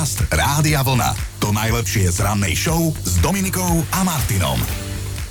[0.00, 1.12] Podcast Rádia Vlna.
[1.44, 4.56] To najlepšie z rannej show s Dominikou a Martinom.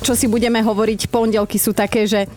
[0.06, 2.30] Čo si budeme hovoriť, pondelky sú také, že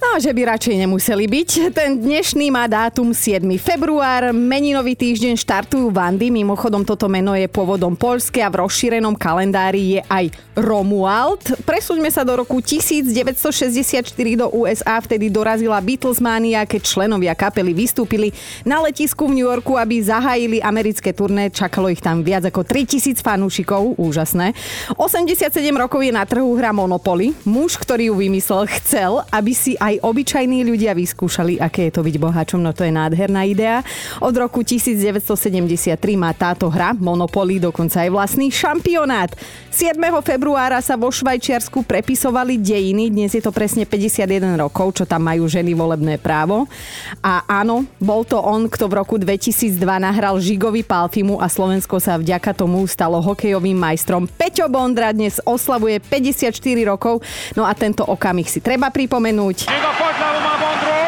[0.00, 1.76] No, že by radšej nemuseli byť.
[1.76, 3.44] Ten dnešný má dátum 7.
[3.60, 10.00] február, meninový týždeň štartujú Vandy, mimochodom toto meno je pôvodom poľské a v rozšírenom kalendári
[10.00, 11.44] je aj Romuald.
[11.68, 14.08] Presúďme sa do roku 1964
[14.40, 18.32] do USA, vtedy dorazila Beatlesmania, keď členovia kapely vystúpili
[18.64, 21.52] na letisku v New Yorku, aby zahájili americké turné.
[21.52, 24.56] Čakalo ich tam viac ako 3000 fanúšikov, úžasné.
[24.96, 27.36] 87 rokov je na trhu hra Monopoly.
[27.44, 32.06] Muž, ktorý ju vymyslel, chcel, aby si aj aj obyčajní ľudia vyskúšali, aké je to
[32.06, 33.82] byť boháčom, no to je nádherná idea.
[34.22, 39.34] Od roku 1973 má táto hra Monopoly dokonca aj vlastný šampionát.
[39.74, 39.98] 7.
[40.22, 45.50] februára sa vo Švajčiarsku prepisovali dejiny, dnes je to presne 51 rokov, čo tam majú
[45.50, 46.70] ženy volebné právo.
[47.18, 52.14] A áno, bol to on, kto v roku 2002 nahral Žigovi Palfimu a Slovensko sa
[52.14, 54.30] vďaka tomu stalo hokejovým majstrom.
[54.30, 56.54] Peťo Bondra dnes oslavuje 54
[56.86, 57.24] rokov,
[57.58, 59.79] no a tento okamih si treba pripomenúť.
[59.80, 61.04] Liga poď ľavú má Bondru.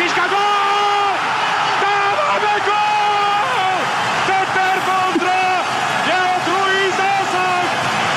[0.00, 1.12] Žižka gól!
[1.76, 3.76] Dávame gól!
[4.24, 5.60] Peter Bondra!
[6.96, 7.68] Zásah!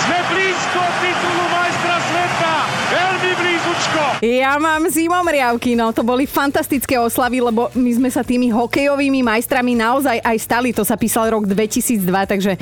[0.07, 2.55] Sme blízko titulu majstra sveta.
[2.87, 4.03] Veľmi blízučko.
[4.45, 9.73] Ja mám zimomriavky, no to boli fantastické oslavy, lebo my sme sa tými hokejovými majstrami
[9.73, 10.69] naozaj aj stali.
[10.69, 12.53] To sa písal rok 2002, takže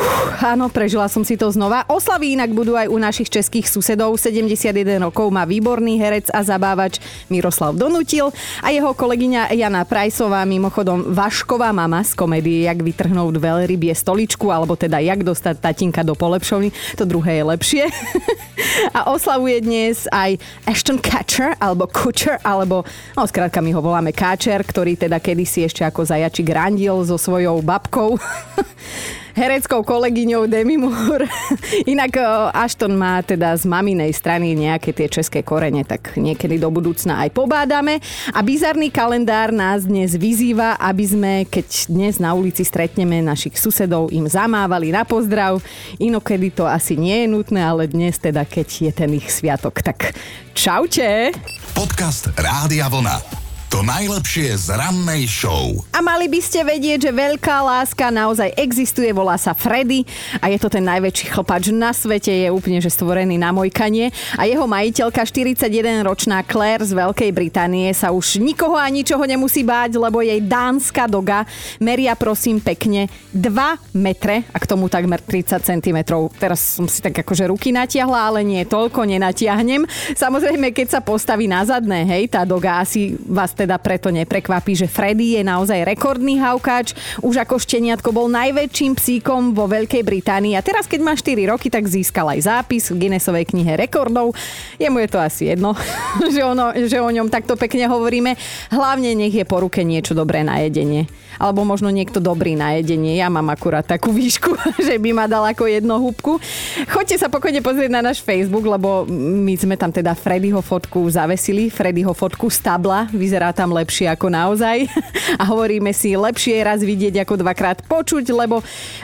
[0.00, 1.84] uf, áno, prežila som si to znova.
[1.92, 4.16] Oslavy inak budú aj u našich českých susedov.
[4.16, 8.32] 71 rokov má výborný herec a zabávač Miroslav Donutil
[8.64, 14.72] a jeho kolegyňa Jana Prajsová, mimochodom Vašková mama z komédie Jak vytrhnúť veľrybie stoličku, alebo
[14.72, 16.72] teda Jak dostať tatinka do polepšovny.
[16.96, 17.84] To druhé je lepšie.
[18.96, 20.96] a oslavuje dnes aj Ashton
[21.26, 22.86] Catcher, alebo Kutcher, alebo,
[23.18, 27.58] no skrátka my ho voláme Káčer, ktorý teda kedysi ešte ako zajačik randil so svojou
[27.66, 28.14] babkou.
[29.36, 31.28] hereckou kolegyňou Demi Moore.
[31.92, 32.16] Inak
[32.56, 37.36] Ashton má teda z maminej strany nejaké tie české korene, tak niekedy do budúcna aj
[37.36, 38.00] pobádame.
[38.32, 44.08] A bizarný kalendár nás dnes vyzýva, aby sme, keď dnes na ulici stretneme našich susedov,
[44.08, 45.60] im zamávali na pozdrav.
[46.00, 49.84] Inokedy to asi nie je nutné, ale dnes teda, keď je ten ich sviatok.
[49.84, 50.16] Tak
[50.56, 51.36] čaute!
[51.76, 53.45] Podcast Rádia Vlna.
[53.76, 55.84] To najlepšie z rannej show.
[55.92, 60.00] A mali by ste vedieť, že veľká láska naozaj existuje, volá sa Freddy
[60.40, 64.48] a je to ten najväčší chlpač na svete, je úplne že stvorený na mojkanie a
[64.48, 70.24] jeho majiteľka 41-ročná Claire z Veľkej Británie sa už nikoho a ničoho nemusí báť, lebo
[70.24, 71.44] jej dánska doga
[71.76, 75.98] meria prosím pekne 2 metre a k tomu takmer 30 cm.
[76.40, 79.84] Teraz som si tak akože ruky natiahla, ale nie toľko nenatiahnem.
[80.16, 84.78] Samozrejme, keď sa postaví na zadné, hej, tá doga asi vás teda teda preto neprekvapí,
[84.78, 86.94] že Freddy je naozaj rekordný haukáč.
[87.18, 91.66] Už ako šteniatko bol najväčším psíkom vo Veľkej Británii a teraz keď má 4 roky,
[91.66, 94.38] tak získal aj zápis v Guinnessovej knihe rekordov.
[94.78, 95.74] Jemu je to asi jedno,
[96.34, 98.38] že, ono, že o ňom takto pekne hovoríme.
[98.70, 103.20] Hlavne nech je po ruke niečo dobré na jedenie alebo možno niekto dobrý na jedenie.
[103.20, 104.56] Ja mám akurát takú výšku,
[104.86, 106.40] že by ma dal ako jedno húbku.
[106.88, 111.68] Choďte sa pokojne pozrieť na náš Facebook, lebo my sme tam teda Freddyho fotku zavesili,
[111.68, 114.86] Freddyho fotku z tabla, vyzerá tam lepšie ako naozaj.
[115.40, 118.62] A hovoríme si, lepšie je raz vidieť ako dvakrát počuť, lebo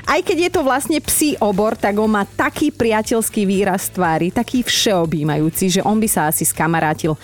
[0.08, 4.64] aj keď je to vlastne psí obor, tak on má taký priateľský výraz tvári, taký
[4.64, 7.18] všeobjímajúci, že on by sa asi skamarátil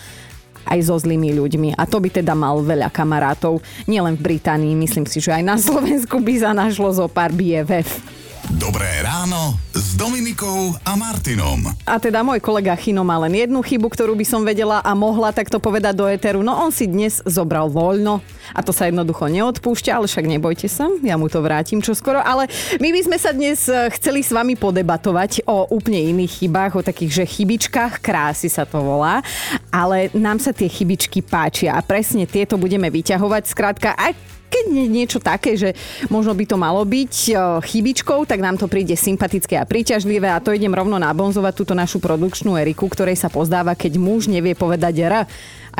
[0.69, 1.73] aj so zlými ľuďmi.
[1.79, 5.57] A to by teda mal veľa kamarátov, nielen v Británii, myslím si, že aj na
[5.57, 8.18] Slovensku by sa našlo zo pár BFF.
[8.57, 11.69] Dobré ráno s Dominikou a Martinom.
[11.85, 15.29] A teda môj kolega Chino má len jednu chybu, ktorú by som vedela a mohla
[15.29, 16.41] takto povedať do Eteru.
[16.41, 20.89] No on si dnes zobral voľno a to sa jednoducho neodpúšťa, ale však nebojte sa,
[21.05, 22.25] ja mu to vrátim čoskoro.
[22.25, 22.49] Ale
[22.81, 26.81] my by sme sa dnes eh, chceli s vami podebatovať o úplne iných chybách, o
[26.81, 29.21] takých, že chybičkách krásy sa to volá.
[29.69, 33.43] Ale nám sa tie chybičky páčia a presne tieto budeme vyťahovať.
[33.45, 34.38] Skrátka, keď
[34.69, 35.73] nie niečo také, že
[36.07, 37.33] možno by to malo byť e,
[37.65, 41.97] chybičkou, tak nám to príde sympatické a príťažlivé a to idem rovno nabonzovať túto našu
[41.97, 45.15] produkčnú Eriku, ktorej sa pozdáva, keď muž nevie povedať R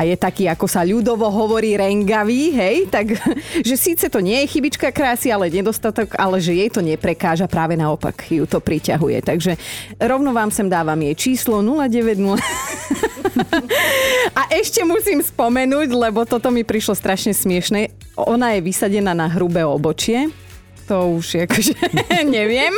[0.08, 3.20] je taký, ako sa ľudovo hovorí, rengavý, hej, tak
[3.68, 7.76] že síce to nie je chybička krásy, ale nedostatok, ale že jej to neprekáža, práve
[7.76, 9.20] naopak ju to priťahuje.
[9.20, 9.60] Takže
[10.00, 12.40] rovno vám sem dávam jej číslo 090.
[14.38, 17.94] a ešte musím spomenúť, lebo toto mi prišlo strašne smiešne.
[18.18, 20.28] Ona je vysadená na hrubé obočie
[20.90, 21.78] to už akože
[22.34, 22.74] neviem.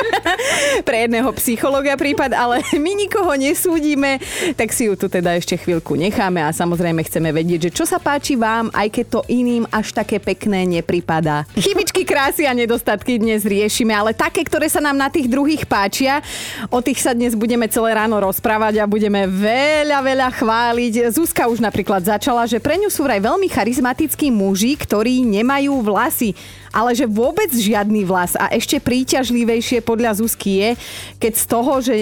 [0.85, 4.21] Pre jedného psychologa prípad, ale my nikoho nesúdime,
[4.53, 7.97] tak si ju tu teda ešte chvíľku necháme a samozrejme chceme vedieť, že čo sa
[7.97, 11.49] páči vám, aj keď to iným až také pekné nepripadá.
[11.57, 16.21] Chybičky, krásy a nedostatky dnes riešime, ale také, ktoré sa nám na tých druhých páčia,
[16.69, 21.09] o tých sa dnes budeme celé ráno rozprávať a budeme veľa, veľa chváliť.
[21.17, 26.37] Zuzka už napríklad začala, že pre ňu sú vraj veľmi charizmatickí muži, ktorí nemajú vlasy
[26.73, 30.71] ale že vôbec žiadny vlas a ešte príťažlivejšie podľa Zuzky je,
[31.19, 31.95] keď z toho, že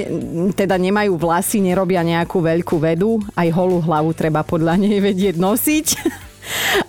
[0.56, 5.87] teda nemajú vlasy, nerobia nejakú veľkú vedu, aj holú hlavu treba podľa nej vedieť nosiť.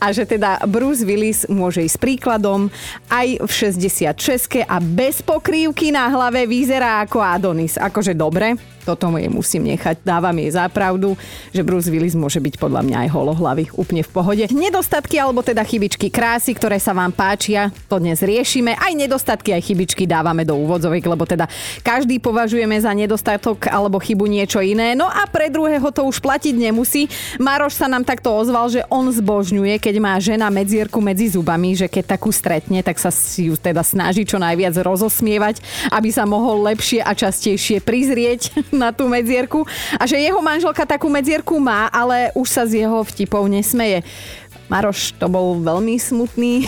[0.04, 2.72] a že teda Bruce Willis môže ísť príkladom
[3.12, 7.78] aj v 66 a bez pokrývky na hlave vyzerá ako Adonis.
[7.78, 10.02] Akože dobre, toto jej musím nechať.
[10.02, 11.16] Dávam jej zápravdu,
[11.54, 14.44] že Bruce Willis môže byť podľa mňa aj holohlavy úplne v pohode.
[14.52, 18.74] Nedostatky alebo teda chybičky krásy, ktoré sa vám páčia, to dnes riešime.
[18.76, 21.46] Aj nedostatky, aj chybičky dávame do úvodzoviek, lebo teda
[21.86, 24.98] každý považujeme za nedostatok alebo chybu niečo iné.
[24.98, 27.08] No a pre druhého to už platiť nemusí.
[27.38, 31.88] Maroš sa nám takto ozval, že on zbožňuje, keď má žena medzierku medzi zubami, že
[31.88, 35.62] keď takú stretne, tak sa si ju teda snaží čo najviac rozosmievať,
[35.92, 39.64] aby sa mohol lepšie a častejšie prizrieť na tú medzierku
[40.00, 44.04] a že jeho manželka takú medzierku má, ale už sa z jeho vtipov nesmeje.
[44.72, 46.64] Maroš, to bol veľmi smutný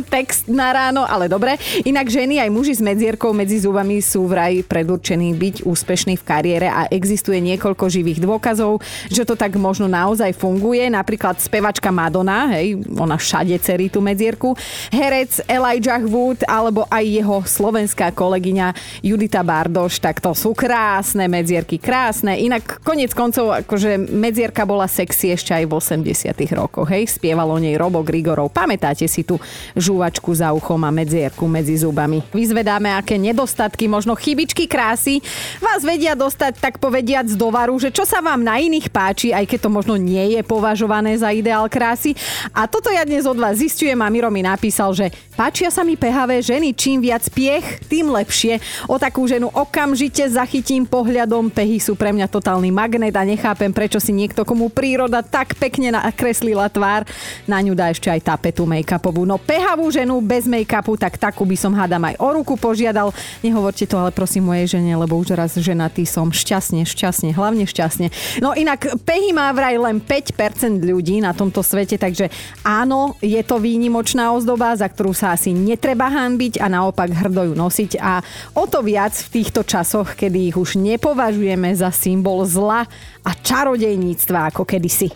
[0.14, 1.60] text na ráno, ale dobre.
[1.84, 6.68] Inak ženy aj muži s medzierkou medzi zubami sú vraj predurčení byť úspešní v kariére
[6.72, 8.80] a existuje niekoľko živých dôkazov,
[9.12, 10.88] že to tak možno naozaj funguje.
[10.88, 14.56] Napríklad spevačka Madonna, hej, ona všade cerí tú medzierku,
[14.88, 18.72] herec Elijah Wood alebo aj jeho slovenská kolegyňa
[19.04, 22.40] Judita Bardoš, tak to sú krásne medzierky, krásne.
[22.40, 27.48] Inak konec koncov, akože medzierka bola sexy ešte aj v 80 rokoch, hej, spieva spieval
[27.48, 28.54] o nej Robo Grigorov.
[28.54, 29.40] Pamätáte si tú
[29.82, 32.22] žúvačku za uchom a medzierku medzi zubami.
[32.30, 35.18] Vyzvedáme, aké nedostatky, možno chybičky krásy
[35.58, 39.50] vás vedia dostať, tak povediac, do varu, že čo sa vám na iných páči, aj
[39.50, 42.14] keď to možno nie je považované za ideál krásy.
[42.54, 45.98] A toto ja dnes od vás zistujem a Miro mi napísal, že páčia sa mi
[45.98, 48.62] pehavé ženy, čím viac piech, tým lepšie.
[48.86, 53.98] O takú ženu okamžite zachytím pohľadom, pehy sú pre mňa totálny magnet a nechápem, prečo
[53.98, 57.08] si niekto, komu príroda tak pekne nakreslila tvár,
[57.48, 59.24] na ňu dá ešte aj tapetu make-upovú.
[59.24, 63.14] No pehavú ženu bez make-upu, tak takú by som hádam aj o ruku požiadal.
[63.46, 68.10] Nehovorte to ale prosím mojej žene, lebo už raz ženatý som šťastne, šťastne, hlavne šťastne.
[68.42, 72.26] No inak pehy má vraj len 5% ľudí na tomto svete, takže
[72.66, 77.54] áno, je to výnimočná ozdoba, za ktorú sa asi netreba hanbiť a naopak hrdo ju
[77.54, 78.18] nosiť a
[78.58, 82.82] o to viac v týchto časoch, kedy ich už nepovažujeme za symbol zla
[83.22, 85.06] a čarodejníctva ako kedysi.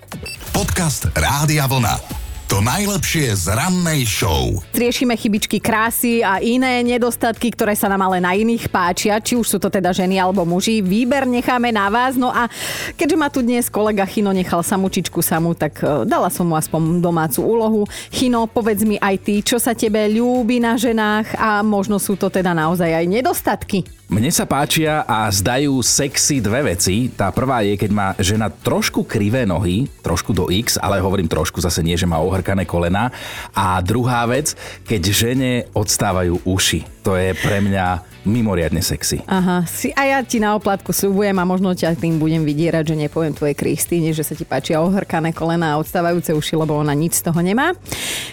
[0.54, 2.15] Podcast Rádia Vlna.
[2.46, 4.62] To najlepšie z rannej show.
[4.70, 9.50] Riešime chybičky krásy a iné nedostatky, ktoré sa nám ale na iných páčia, či už
[9.50, 10.78] sú to teda ženy alebo muži.
[10.78, 12.14] Výber necháme na vás.
[12.14, 12.46] No a
[12.94, 17.02] keďže ma tu dnes kolega Chino nechal samučičku samu, tak e, dala som mu aspoň
[17.02, 17.82] domácu úlohu.
[18.14, 22.30] Chino, povedz mi aj ty, čo sa tebe ľúbi na ženách a možno sú to
[22.30, 23.82] teda naozaj aj nedostatky.
[24.06, 27.10] Mne sa páčia a zdajú sexy dve veci.
[27.10, 31.58] Tá prvá je, keď má žena trošku krivé nohy, trošku do X, ale hovorím trošku,
[31.58, 33.10] zase nie, že má ohrkané kolena.
[33.50, 34.54] A druhá vec,
[34.86, 36.95] keď žene odstávajú uši.
[37.06, 39.22] To je pre mňa mimoriadne sexy.
[39.30, 42.96] Aha, si, a ja ti na oplatku súbujem a možno ťa tým budem vydierať, že
[43.06, 47.22] nepoviem tvojej Kristýne, že sa ti páčia ohrkané kolena a odstávajúce uši, lebo ona nič
[47.22, 47.78] z toho nemá.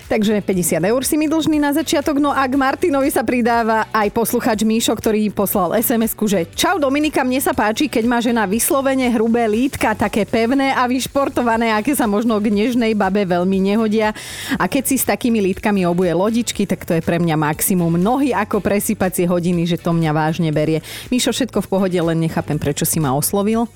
[0.10, 2.18] Takže 50 eur si mi dlžný na začiatok.
[2.18, 7.22] No a k Martinovi sa pridáva aj posluchač Míšo, ktorý poslal sms že Čau Dominika,
[7.22, 12.10] mne sa páči, keď má žena vyslovene hrubé lítka, také pevné a vyšportované, aké sa
[12.10, 14.18] možno k nežnej babe veľmi nehodia.
[14.58, 18.02] A keď si s takými lítkami obuje lodičky, tak to je pre mňa maximum.
[18.02, 20.80] Nohy ako presypacie hodiny, že to mňa vážne berie.
[21.12, 23.68] Míšo, všetko v pohode, len nechápem, prečo si ma oslovil.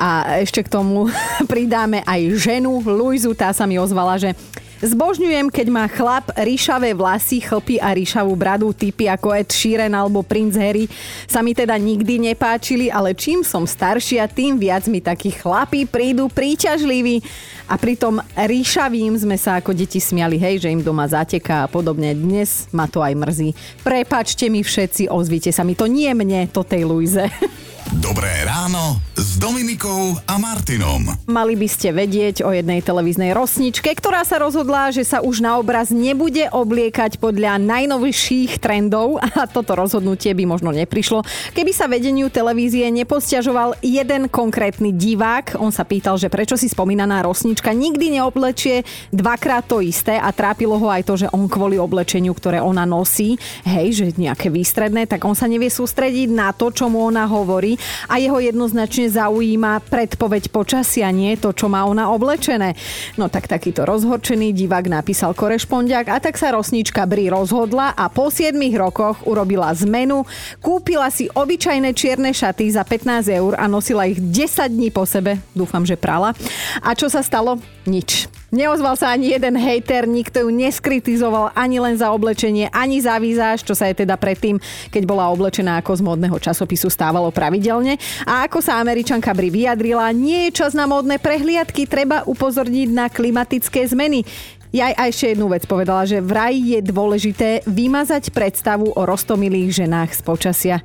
[0.00, 1.12] A ešte k tomu
[1.52, 4.32] pridáme aj ženu, Luizu, tá sa mi ozvala, že
[4.80, 10.24] Zbožňujem, keď má chlap ríšavé vlasy, chlpy a ríšavú bradu, typy ako Ed Sheeran alebo
[10.24, 10.88] Prince Harry
[11.28, 16.32] sa mi teda nikdy nepáčili, ale čím som staršia, tým viac mi takí chlapi prídu
[16.32, 17.20] príťažliví
[17.68, 22.16] a pritom ríšavým sme sa ako deti smiali, hej, že im doma zateká a podobne.
[22.16, 23.52] Dnes ma to aj mrzí.
[23.84, 27.28] Prepačte mi všetci, ozvite sa mi to nie mne, to tej Luize.
[27.90, 31.10] Dobré ráno s Dominikou a Martinom.
[31.26, 35.42] Mali by ste vedieť o jednej televíznej rosničke, ktorá sa rozhodla rozhodla, že sa už
[35.42, 41.26] na obraz nebude obliekať podľa najnovších trendov a toto rozhodnutie by možno neprišlo,
[41.58, 45.58] keby sa vedeniu televízie neposťažoval jeden konkrétny divák.
[45.58, 50.78] On sa pýtal, že prečo si spomínaná rosnička nikdy neoblečie dvakrát to isté a trápilo
[50.78, 55.26] ho aj to, že on kvôli oblečeniu, ktoré ona nosí, hej, že nejaké výstredné, tak
[55.26, 57.74] on sa nevie sústrediť na to, čo mu ona hovorí
[58.06, 62.78] a jeho jednoznačne zaujíma predpoveď počasia, nie to, čo má ona oblečené.
[63.18, 68.28] No tak takýto rozhorčený divák napísal korešpondiak a tak sa rosnička Bri rozhodla a po
[68.28, 70.28] 7 rokoch urobila zmenu,
[70.60, 75.40] kúpila si obyčajné čierne šaty za 15 eur a nosila ich 10 dní po sebe.
[75.56, 76.36] Dúfam, že prala.
[76.84, 77.56] A čo sa stalo?
[77.88, 78.28] Nič.
[78.50, 83.62] Neozval sa ani jeden hejter, nikto ju neskritizoval ani len za oblečenie, ani za výzáž,
[83.62, 84.58] čo sa je teda predtým,
[84.90, 87.94] keď bola oblečená ako z módneho časopisu stávalo pravidelne.
[88.26, 93.06] A ako sa američanka Bri vyjadrila, nie je čas na módne prehliadky, treba upozorniť na
[93.06, 94.26] klimatické zmeny.
[94.74, 100.10] Ja aj ešte jednu vec povedala, že vraj je dôležité vymazať predstavu o rostomilých ženách
[100.14, 100.76] z počasia.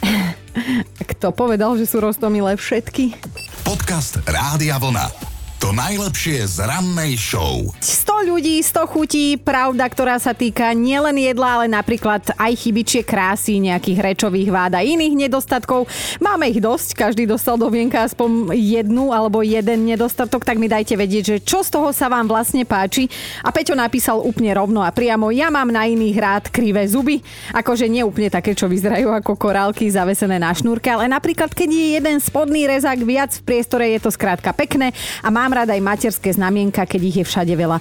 [1.12, 3.16] Kto povedal, že sú rostomilé všetky?
[3.64, 5.31] Podcast Rádia Vlna.
[5.62, 7.70] To najlepšie z rannej show.
[7.78, 13.62] 100 ľudí, 100 chutí, pravda, ktorá sa týka nielen jedla, ale napríklad aj chybičie krásy,
[13.62, 15.86] nejakých rečových vád a iných nedostatkov.
[16.18, 20.98] Máme ich dosť, každý dostal do vienka aspoň jednu alebo jeden nedostatok, tak mi dajte
[20.98, 23.06] vedieť, že čo z toho sa vám vlastne páči.
[23.46, 27.22] A Peťo napísal úplne rovno a priamo, ja mám na iných rád krivé zuby,
[27.54, 31.86] akože nie úplne také, čo vyzerajú ako korálky zavesené na šnúrke, ale napríklad, keď je
[32.02, 34.90] jeden spodný rezák viac v priestore, je to skrátka pekné
[35.22, 37.76] a mám Mám rada aj materské znamienka, keď ich je všade veľa.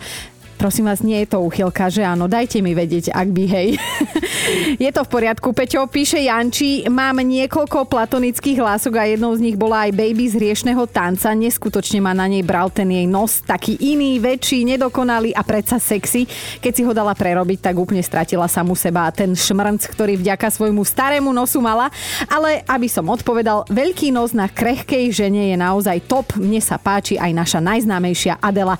[0.62, 3.82] Prosím vás, nie je to uchylka, že áno, dajte mi vedieť, ak by hej.
[4.86, 5.58] je to v poriadku.
[5.58, 10.38] Peťo píše Janči, mám niekoľko platonických hlások a jednou z nich bola aj baby z
[10.38, 11.34] riešného tanca.
[11.34, 16.30] Neskutočne ma na nej bral ten jej nos, taký iný, väčší, nedokonalý a predsa sexy.
[16.62, 20.46] Keď si ho dala prerobiť, tak úplne stratila samu seba a ten šmrnc, ktorý vďaka
[20.46, 21.90] svojmu starému nosu mala.
[22.30, 26.38] Ale aby som odpovedal, veľký nos na krehkej žene je naozaj top.
[26.38, 28.78] Mne sa páči aj naša najznámejšia Adela.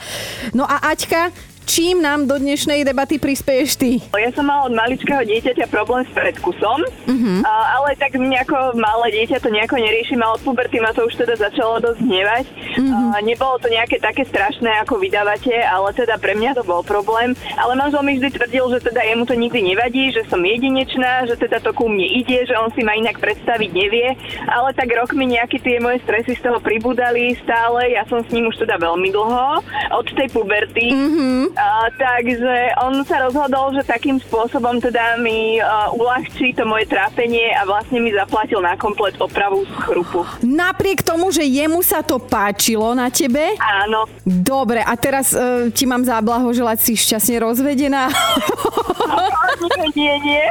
[0.54, 3.92] No a Aťka, Čím nám do dnešnej debaty prispieš ty?
[4.18, 7.40] Ja som mala od maličkého dieťaťa problém s predkusom, uh-huh.
[7.48, 11.38] ale tak nejako malé dieťa to nejako neriešim a od puberty ma to už teda
[11.38, 12.46] začalo dosť hnevať.
[12.76, 13.14] Uh-huh.
[13.22, 17.38] Nebolo to nejaké také strašné, ako vydávate, ale teda pre mňa to bol problém.
[17.56, 21.38] Ale manžel mi vždy tvrdil, že teda jemu to nikdy nevadí, že som jedinečná, že
[21.38, 24.18] teda to ku mne ide, že on si ma inak predstaviť nevie.
[24.50, 27.94] Ale tak rok mi nejaké tie moje stresy z toho pribudali stále.
[27.94, 29.62] Ja som s ním už teda veľmi dlho,
[29.94, 30.92] od tej puberty.
[30.92, 31.51] Uh-huh.
[31.58, 37.52] A, takže on sa rozhodol, že takým spôsobom teda mi uh, uľahčí to moje trápenie
[37.56, 40.24] a vlastne mi zaplatil na komplet opravu z chrupu.
[40.46, 43.56] Napriek tomu, že jemu sa to páčilo na tebe?
[43.60, 44.08] Áno.
[44.24, 48.08] Dobre, a teraz uh, ti mám záblahoželať si šťastne rozvedená.
[49.62, 50.46] nie, nie, nie.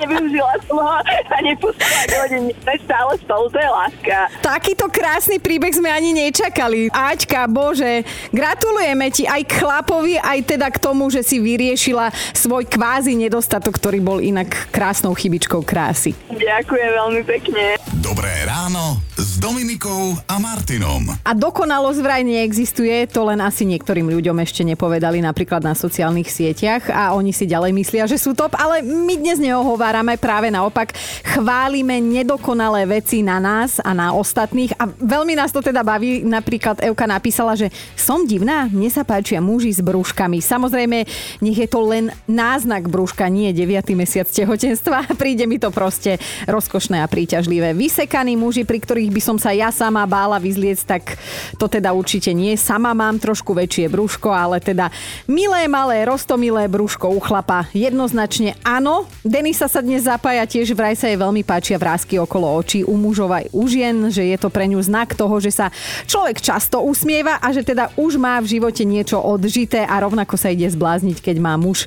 [0.00, 4.16] Nevyužila som ho a nepustila do Sme stále spolu, to je láska.
[4.40, 6.88] Takýto krásny príbeh sme ani nečakali.
[6.92, 12.66] Aťka, bože, gratulujeme ti aj k chlapovi, aj teda k tomu, že si vyriešila svoj
[12.68, 16.16] kvázi nedostatok, ktorý bol inak krásnou chybičkou krásy.
[16.32, 17.76] Ďakujem veľmi pekne.
[18.02, 21.02] Dobré ráno s Dominikou a Martinom.
[21.26, 26.86] A dokonalosť vraj neexistuje, to len asi niektorým ľuďom ešte nepovedali napríklad na sociálnych sieťach
[26.86, 30.94] a oni si ďalej myslia, že sú top, ale my dnes neohovárame, práve naopak
[31.26, 36.22] chválime nedokonalé veci na nás a na ostatných a veľmi nás to teda baví.
[36.22, 37.66] Napríklad Euka napísala, že
[37.98, 40.38] som divná, mne sa páčia muži s brúškami.
[40.38, 41.02] Samozrejme,
[41.42, 43.90] nech je to len náznak brúška, nie 9.
[43.98, 45.10] mesiac tehotenstva.
[45.18, 47.74] Príde mi to proste rozkošné a príťažlivé.
[47.74, 51.16] Vysekaní muži, pri ktorých by som sa ja sama bála vyzliec, tak
[51.60, 52.56] to teda určite nie.
[52.56, 54.88] Sama mám trošku väčšie brúško, ale teda
[55.28, 57.68] milé, malé, rostomilé brúško u chlapa.
[57.76, 59.04] Jednoznačne áno.
[59.22, 63.30] Denisa sa dnes zapája tiež vraj sa jej veľmi páčia vrázky okolo očí u mužov
[63.32, 65.68] aj u žien, že je to pre ňu znak toho, že sa
[66.08, 70.50] človek často usmieva a že teda už má v živote niečo odžité a rovnako sa
[70.50, 71.86] ide zblázniť, keď má muž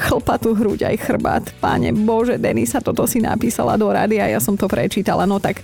[0.00, 1.44] chlpatú hruď aj chrbát.
[1.60, 5.28] Páne Bože, Denisa toto si napísala do rady a ja som to prečítala.
[5.28, 5.60] No tak,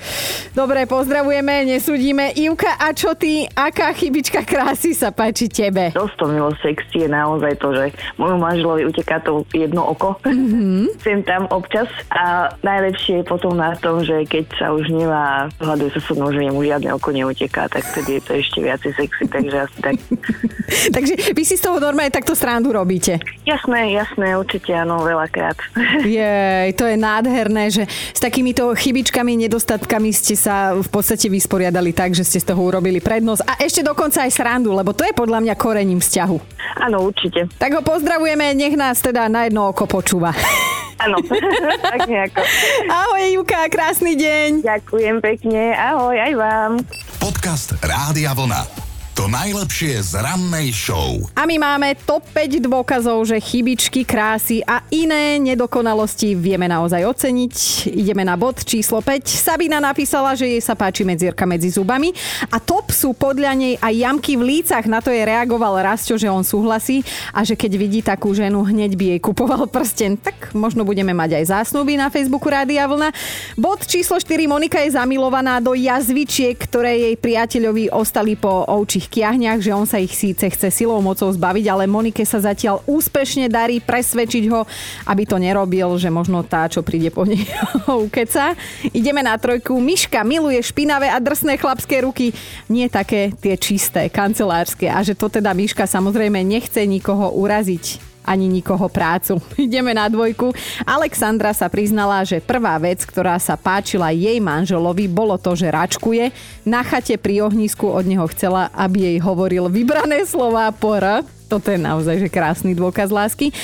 [0.52, 2.36] dobre, pozdravujeme, nesúdime.
[2.36, 3.48] Ivka, a čo ty?
[3.56, 5.96] Aká chybička krásy sa páči tebe?
[5.96, 10.20] Dostomilo sexy je naozaj to, že môjmu manželovi uteká to jedno oko.
[10.28, 10.94] Mm-hmm.
[11.04, 15.90] Sem tam občas a najlepšie je potom na tom, že keď sa už nemá hľaduje
[15.96, 19.24] sa so mnou, že mu žiadne oko neuteká, tak vtedy je to ešte viacej sexy,
[19.30, 19.94] takže asi tak.
[20.96, 23.22] takže vy si z toho normálne takto srandu robíte?
[23.46, 25.54] Jasné, jasné Jasné, určite áno, veľakrát.
[26.02, 32.10] Jej, to je nádherné, že s takýmito chybičkami, nedostatkami ste sa v podstate vysporiadali tak,
[32.10, 35.46] že ste z toho urobili prednosť a ešte dokonca aj srandu, lebo to je podľa
[35.46, 36.36] mňa korením vzťahu.
[36.82, 37.46] Áno, určite.
[37.54, 40.34] Tak ho pozdravujeme, nech nás teda na jedno oko počúva.
[40.98, 41.22] Áno,
[41.94, 42.42] tak nejako.
[42.90, 44.66] Ahoj Juka, krásny deň.
[44.66, 46.72] Ďakujem pekne, ahoj aj vám.
[47.22, 48.85] Podcast Rádia Vlna.
[49.16, 51.24] To najlepšie z rannej show.
[51.32, 57.54] A my máme top 5 dôkazov, že chybičky, krásy a iné nedokonalosti vieme naozaj oceniť.
[57.96, 59.24] Ideme na bod číslo 5.
[59.24, 62.12] Sabina napísala, že jej sa páči medzierka medzi zubami
[62.52, 64.84] a top sú podľa nej aj jamky v lícach.
[64.84, 67.00] Na to je reagoval Rasto, že on súhlasí
[67.32, 70.20] a že keď vidí takú ženu, hneď by jej kupoval prsten.
[70.20, 73.16] Tak možno budeme mať aj zásnuby na Facebooku Rádia Vlna.
[73.56, 74.44] Bod číslo 4.
[74.44, 79.86] Monika je zamilovaná do jazvičiek, ktoré jej priateľovi ostali po ovčích tých kiahniach, že on
[79.86, 84.66] sa ich síce chce silou mocou zbaviť, ale Monike sa zatiaľ úspešne darí presvedčiť ho,
[85.06, 87.46] aby to nerobil, že možno tá, čo príde po nej,
[87.86, 88.58] ukeca.
[88.90, 89.78] Ideme na trojku.
[89.78, 92.34] Miška miluje špinavé a drsné chlapské ruky,
[92.66, 94.90] nie také tie čisté, kancelárske.
[94.90, 99.38] A že to teda Miška samozrejme nechce nikoho uraziť ani nikoho prácu.
[99.56, 100.50] Ideme na dvojku.
[100.82, 106.34] Alexandra sa priznala, že prvá vec, ktorá sa páčila jej manželovi, bolo to, že račkuje.
[106.66, 111.22] Na chate pri ohnisku od neho chcela, aby jej hovoril vybrané slova pora.
[111.46, 113.54] Toto je naozaj že krásny dôkaz lásky.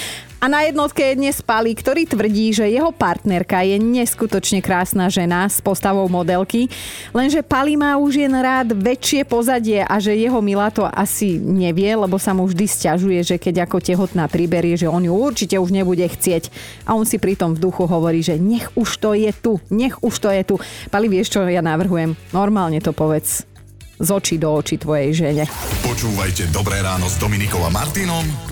[0.43, 5.47] A na jednotke je dnes Pali, ktorý tvrdí, že jeho partnerka je neskutočne krásna žena
[5.47, 6.67] s postavou modelky,
[7.15, 11.95] lenže Pali má už jen rád väčšie pozadie a že jeho milá to asi nevie,
[11.95, 15.71] lebo sa mu vždy stiažuje, že keď ako tehotná priberie, že on ju určite už
[15.71, 16.51] nebude chcieť.
[16.91, 20.15] A on si pritom v duchu hovorí, že nech už to je tu, nech už
[20.19, 20.59] to je tu.
[20.91, 22.19] Pali, vieš čo ja navrhujem?
[22.35, 23.47] Normálne to povedz
[24.03, 25.47] z očí do očí tvojej žene.
[25.87, 28.52] Počúvajte Dobré ráno s Dominikom a Martinom